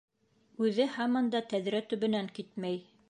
Үҙе 0.67 0.87
һаман 0.95 1.29
да 1.35 1.41
тәҙрә 1.53 1.83
төбөнән 1.93 2.33
китмәй. 2.39 2.83